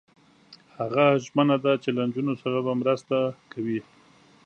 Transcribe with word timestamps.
هغه 0.77 1.05
ژمنه 1.25 1.57
ده 1.63 1.73
چې 1.83 1.89
له 1.95 2.01
نجونو 2.07 2.33
سره 2.43 2.57
به 2.65 2.73
مرسته 2.81 3.17
کوي. 3.51 3.79